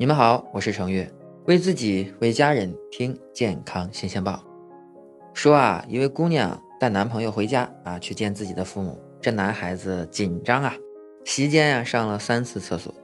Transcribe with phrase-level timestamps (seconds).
[0.00, 1.12] 你们好，我是程月，
[1.44, 4.42] 为自己为家人听健康新鲜报。
[5.34, 8.98] 说啊，一位姑娘带男朋友回家啊，去见自己的父母。
[9.20, 10.74] 这男孩子紧张啊，
[11.26, 12.94] 席间呀上了三次厕所。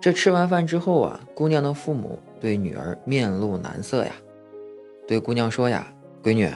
[0.00, 4.12] 这吃完饭之后啊，姑娘的父母对女儿面露难色呀，
[5.06, 5.86] 对姑娘说呀
[6.24, 6.50] ：“闺女，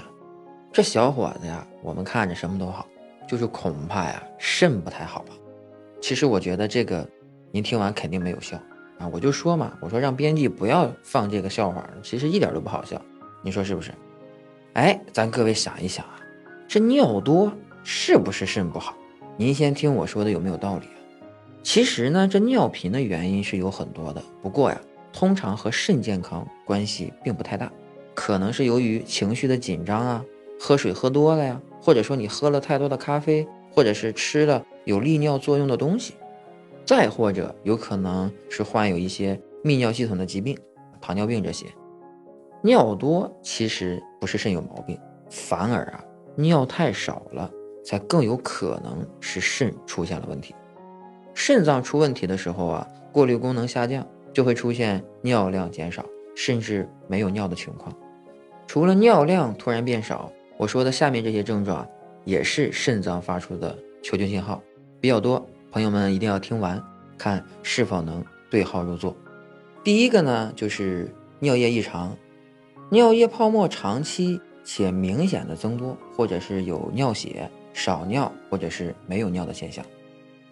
[0.73, 2.89] 这小伙子呀，我们看着什么都好，
[3.29, 5.35] 就是恐怕呀肾不太好吧。”
[6.01, 7.07] 其实我觉得这个，
[7.51, 8.59] 您听完肯定没有笑
[8.99, 9.09] 啊！
[9.13, 13.01] 我就说嘛，我说让编辑不要放这个笑话，其实一点都不好笑，
[13.43, 13.93] 你说是不是？
[14.75, 16.19] 哎，咱各位想一想啊，
[16.67, 17.53] 这尿多
[17.85, 18.97] 是不是肾不好？
[19.37, 20.99] 您先听我说的有没有道理啊？
[21.63, 24.81] 其实呢，这尿频的原因是有很多的，不过呀，
[25.13, 27.71] 通常和肾健康关系并不太大，
[28.15, 30.25] 可能是由于情绪的紧张啊，
[30.59, 34.65] 喝水喝多了呀，或者说你喝了太多的咖啡，或者是吃了。
[34.85, 36.15] 有利尿作用的东西，
[36.87, 40.57] 再或者有可能是患有一些泌尿系统的疾病，
[41.01, 41.67] 糖尿病这些。
[42.63, 46.05] 尿多其实不是肾有毛病，反而啊
[46.37, 47.51] 尿太少了
[47.85, 50.55] 才更有可能是肾出现了问题。
[51.35, 57.93] 肾脏出问题的时候啊，过滤功能下降，就会出现尿量减少，甚至没有尿的情况。
[58.67, 61.87] 除了尿量突然变少，我说的下面这些症状
[62.25, 64.63] 也是肾脏发出的求救信号。
[64.99, 66.83] 比较多，朋友们一定要听完，
[67.19, 69.15] 看是否能对号入座。
[69.85, 72.17] 第一个呢，就是尿液异常，
[72.89, 79.85] 尿液泡沫长期且明显的增多，或者是有尿血、少尿或者是没有尿的现象。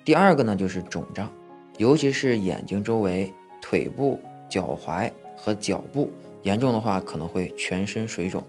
[0.05, 1.33] 第二个呢，就是肿胀，
[1.79, 8.45] 尤其是眼睛周围、腿部、脚踝和脚部，严重的话可能会全身水肿。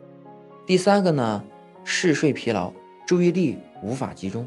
[0.68, 1.42] 第三个呢，
[1.86, 2.74] 嗜睡疲劳，
[3.08, 4.46] 注意力无法集中。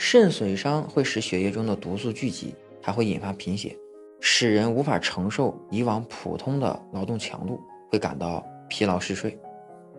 [0.00, 3.76] 肾损伤会使血液中的毒素聚集，还会引发贫血，
[4.20, 9.36] 使人无法承受以往普通的劳动强度，会感到疲劳嗜睡。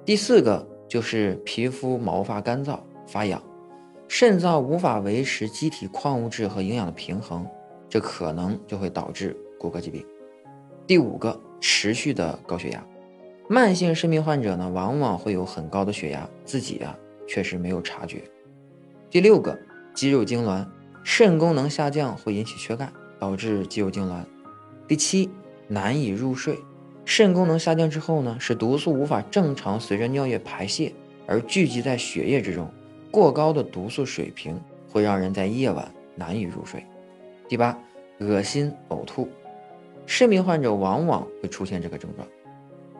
[0.05, 3.43] 第四个就是皮肤毛发干燥发痒，
[4.07, 7.45] 肾脏无法维持机体矿物质和营养的平衡，
[7.89, 10.03] 这可能就会导致骨骼疾病。
[10.87, 12.81] 第五个，持续的高血压，
[13.49, 16.97] 慢性肾病患者呢，往往会有很高的血压，自己啊
[17.27, 18.23] 确实没有察觉。
[19.09, 19.59] 第六个。
[19.99, 20.65] 肌肉痉挛，
[21.03, 22.89] 肾功能下降会引起缺钙，
[23.19, 24.23] 导致肌肉痉挛。
[24.87, 25.29] 第七，
[25.67, 26.57] 难以入睡，
[27.03, 30.93] 肾功能下降之后呢，使毒素无法正常随着尿液排泄
[31.27, 32.71] 而聚集在血液之中，
[33.11, 34.57] 过高的毒素水平
[34.89, 36.81] 会让人在夜晚难以入睡。
[37.49, 37.77] 第八，
[38.19, 39.27] 恶心呕吐，
[40.05, 42.25] 肾病患者往往会出现这个症状。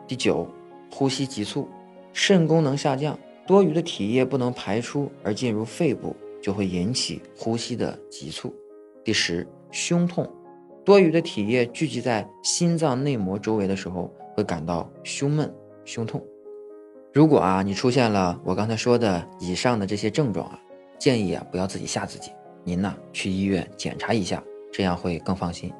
[0.06, 0.46] 第九，
[0.90, 1.66] 呼吸急促，
[2.12, 6.14] 肾功能下降，多余的体液不能排出而进入肺部。
[6.40, 8.54] 就会引起呼吸的急促。
[9.04, 10.28] 第十，胸痛，
[10.84, 15.52] 多余的体液聚集在心脏内膜周围的时候，会感到胸闷、
[15.84, 16.22] 胸痛。
[17.12, 20.60] 如果啊，你出现了我刚才说的以上的这些症状啊，
[20.98, 22.30] 建议啊不要自己吓自己，
[22.62, 25.72] 您呢去医院检查一下，这样会更放心。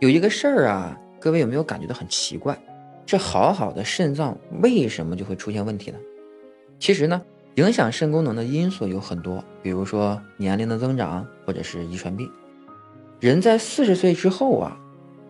[0.00, 2.58] 有一个事儿啊，各位有没有感觉到很奇怪？
[3.06, 5.98] 这好好的肾脏为什么就会出现问题呢？
[6.78, 7.20] 其实呢。
[7.58, 12.30] 影响肾功能的因素有很多，比如说年龄的增长，或者是遗传病。
[13.18, 14.78] 人在四十岁之后啊，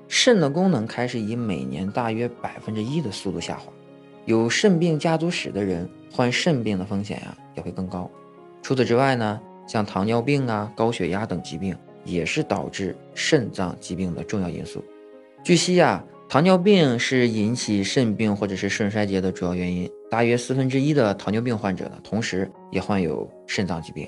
[0.09, 3.73] 肾的功能开始以每年大约百分之一的速度下滑。
[4.27, 8.11] 有肾病家族史的人患肾病的风险呀也会更高。
[8.61, 11.75] 除此之外呢，像糖尿病啊、高血压等疾病
[12.05, 14.85] 也是导致肾脏疾病的重要因素。
[15.49, 16.05] 据悉呀。
[16.29, 24.07] 糖尿病是引起肾病或者是肾衰竭的主要原因，大约四分之一的糖尿病患者呢，同时也患有肾脏疾病。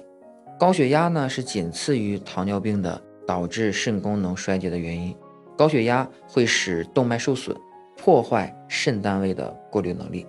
[0.59, 5.17] 高血压呢是仅次于糖尿病的导致肾功能衰竭的原因。
[5.57, 7.57] 高血压会使动脉受损，
[7.97, 10.27] 破坏肾单位的过滤能力。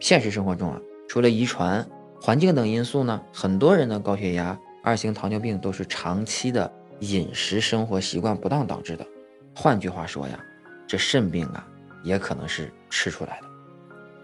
[0.00, 1.86] 现实生活中啊，除了遗传、
[2.20, 6.68] 环境等因素呢，很多人的高血压、二型糖尿病都是长期的
[6.98, 9.06] 饮食生活习惯不当导致的。
[9.54, 10.38] 换句话说呀。
[10.86, 11.66] 这肾病啊，
[12.02, 13.46] 也可能是吃出来的。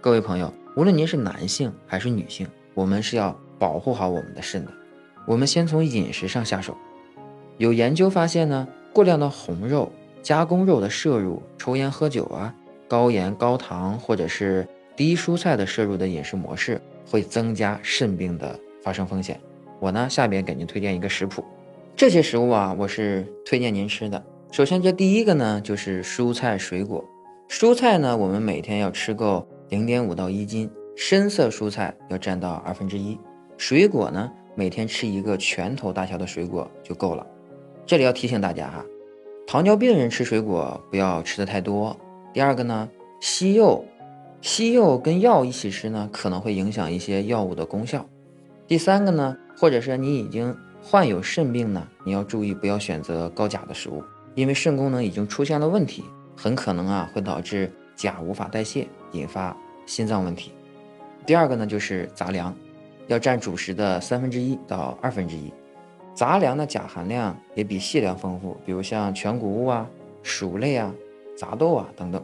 [0.01, 4.73] 各位朋友，无论您是男性还是女性，我们是要保护好我们的肾的。
[5.27, 6.77] 我们先从饮食上下手。
[7.57, 9.91] 有研究发现呢，过量的红肉、
[10.23, 12.55] 加工肉的摄入、抽烟喝酒啊、
[12.87, 16.81] 高盐高糖或者是低蔬菜的摄入的饮食模式，
[17.11, 19.41] 会增加肾病的发生风险。
[19.81, 21.43] 我呢，下边给您推荐一个食谱，
[21.97, 24.23] 这些食物啊，我是推荐您吃的。
[24.53, 27.05] 首先，这第一个呢，就是蔬菜水果。
[27.49, 33.17] 蔬菜呢，我们每天要吃够零点五到一斤，深色蔬菜要占到二分之一。
[33.57, 37.25] 水果呢，每天吃一个拳头大小的水果就够了。
[37.87, 38.85] 这里要提醒大家哈，
[39.47, 41.97] 糖尿病人吃水果不要吃的太多。
[42.33, 42.89] 第二个呢，
[43.21, 43.85] 西柚，
[44.41, 48.05] 西柚跟药一起吃呢，可能会影响一些药物的功效。
[48.67, 54.03] 第三个呢，或者是你已经患有肾病呢，你要注意不要选择高钾的食物，
[54.35, 56.05] 因为肾功能已经出现了问题，
[56.37, 59.57] 很可能啊会导致钾无法代谢，引发
[59.87, 60.53] 心脏问题。
[61.27, 62.55] 第二个呢，就是杂粮，
[63.07, 65.53] 要占主食的三分之一到二分之一。
[66.15, 69.89] 杂粮的钾含量也比细粮丰富，比如像全谷物啊、
[70.23, 70.93] 薯类啊、
[71.37, 72.23] 杂豆啊等等。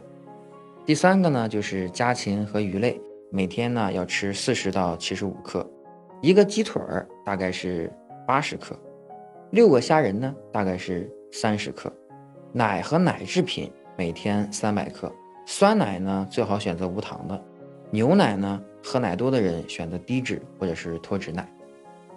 [0.85, 2.99] 第三个呢，就是家禽和鱼类，
[3.31, 5.65] 每天呢要吃四十到七十五克。
[6.21, 7.91] 一个鸡腿儿大概是
[8.25, 8.77] 八十克，
[9.51, 11.91] 六个虾仁呢大概是三十克。
[12.53, 15.11] 奶和奶制品每天三百克，
[15.45, 17.43] 酸奶呢最好选择无糖的。
[17.91, 21.47] 牛奶呢，喝奶多的人选择低脂或者是脱脂奶。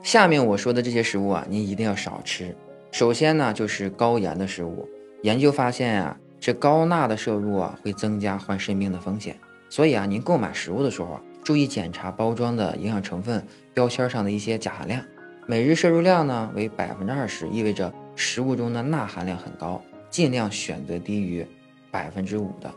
[0.02, 2.56] 下面我说的这些食物啊，您一定要少吃。
[2.90, 4.88] 首先呢，就是高盐的食物。
[5.22, 9.36] 研究发现啊，这高钠的摄入啊，会增加患肾病的风险。
[9.68, 15.00] 所以啊，您购买食物的时候，注意检查包装的营养成分标签上的一些钾含量。
[15.46, 19.80] 每日摄入量呢为百分之二十，意味着食物中的钠含量很高，
[20.10, 21.44] 尽量选择低于
[21.90, 22.70] 百分之五的。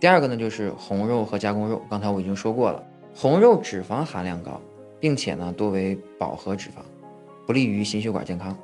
[0.00, 1.82] 第二个呢，就是红肉和加工肉。
[1.90, 2.82] 刚才我已经说过了，
[3.14, 4.58] 红肉脂肪含量高，
[4.98, 6.80] 并且呢多为饱和脂肪，
[7.46, 8.56] 不利于心血管健康。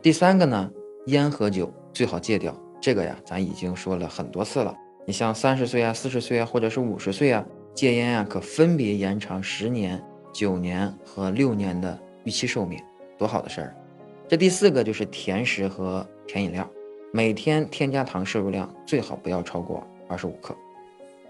[0.00, 0.70] 第三个呢，
[1.06, 2.54] 烟和酒最好戒掉。
[2.80, 4.72] 这个呀，咱已经说了很多次了。
[5.04, 7.44] 你像三十岁啊、四十岁啊，或者是五十岁啊，
[7.74, 10.00] 戒烟啊，可分别延长十年、
[10.32, 12.80] 九年和六年的预期寿命，
[13.18, 13.74] 多好的事儿！
[14.30, 16.64] 这第四个就是甜食和甜饮料，
[17.12, 19.84] 每天添加糖摄入量最好不要超过。
[20.08, 20.54] 二十五克。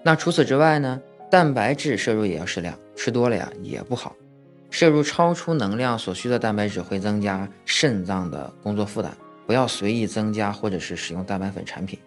[0.03, 1.01] 那除此之外呢？
[1.31, 4.15] 蛋白质摄入也要适量，吃多了呀也不好。
[4.69, 9.11] 摄入超出能量所需的蛋白质会增加肾脏的工作负担，
[9.47, 11.99] 不要随意增加或者是使用蛋白粉产品。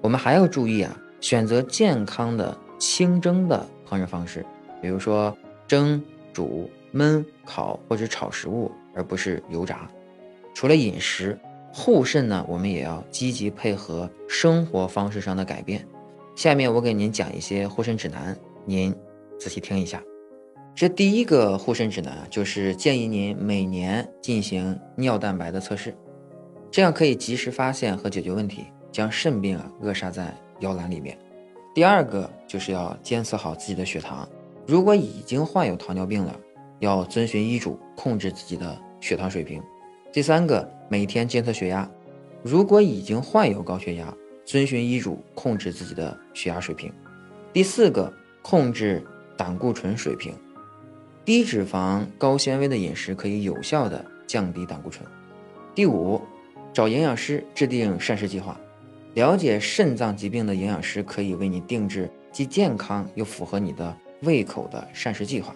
[0.00, 4.42] 我们还要注意啊，选择健康的清蒸的烹饪方式，
[4.80, 5.36] 比如说
[5.68, 9.86] 蒸、煮、焖、烤或者炒食物，而不是油炸。
[10.54, 11.38] 除了饮食
[11.72, 15.86] 护肾呢，我们也要积极配合生活方式上的改变。
[16.36, 18.94] 下面我给您讲一些护肾指南，您
[19.38, 20.02] 仔细听一下。
[20.74, 25.94] 这第一个护肾指南就是建议您每年进行尿蛋白的测试，
[26.70, 31.18] 这样可以及时发现和解决问题，将肾病啊扼杀在摇篮里面。
[31.74, 34.28] 第二个就是要监测好自己的血糖，
[34.66, 36.38] 如果已经患有糖尿病了，
[36.78, 39.62] 要遵循医嘱控制自己的血糖水平。
[40.14, 41.90] 第三个，每天监测血压，
[42.40, 44.14] 如果已经患有高血压。
[44.44, 46.92] 遵循医嘱控制自己的血压水平。
[47.52, 49.02] 第四个，控制
[49.36, 50.32] 胆固醇水平。
[51.24, 55.04] 低脂肪、高纤维的饮食可以有效的降低胆固醇。
[55.74, 56.20] 第五，
[56.72, 58.56] 找营养师制定膳食计划。
[59.14, 65.52] 了解肾脏疾病的营养师可以为你定制既健康又符合你的胃口的膳食计划。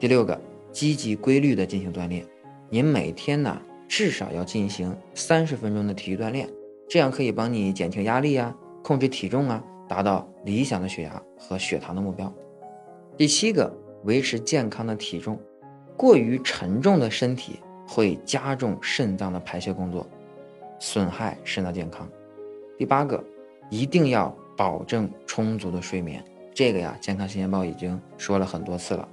[0.00, 0.40] 第六个，
[0.72, 2.26] 积极规律的进行锻炼。
[2.68, 3.60] 您每天呢
[3.92, 6.48] 至少要进行三十分钟的体育锻炼。
[6.88, 12.32] 这样可以帮你减轻压力啊，控制体重啊，达到理想的血压和血糖的目标。
[13.18, 13.70] 第七个，
[14.04, 15.38] 维持健康的体重，
[15.94, 20.06] 过于沉重的身体会加重肾脏的排泄工作，
[20.78, 22.08] 损害肾脏健康。
[22.78, 23.22] 第八个，
[23.68, 26.24] 一定要保证充足的睡眠。
[26.54, 29.06] 这个呀，健康新鲜报已经说了很多次了。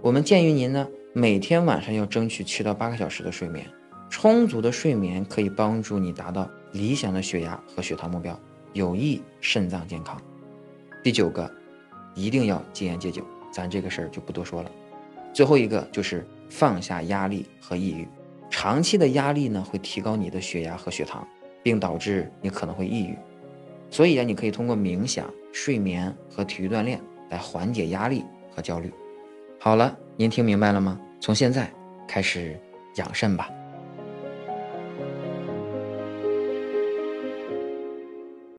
[0.00, 3.66] 我们建议您呢，每天晚上要争取七到八个小时的睡眠。
[4.12, 8.38] 充足的睡眠可以帮助你达到理想的血压和血糖目标，
[8.74, 10.20] 有益肾脏健康。
[11.02, 11.50] 第九个，
[12.14, 14.70] 一定要戒烟戒酒，咱这个事儿就不多说了。
[15.32, 18.06] 最后一个就是放下压力和抑郁，
[18.50, 21.26] 长期的压力呢会提高你的血压和血糖，
[21.62, 23.16] 并导致你可能会抑郁。
[23.88, 27.00] 所以啊，你可以通过冥想、睡眠和体育锻炼
[27.30, 28.92] 来缓解压力和焦虑。
[29.58, 31.00] 好了，您听明白了吗？
[31.18, 31.72] 从现在
[32.06, 32.60] 开始
[32.96, 33.48] 养肾吧。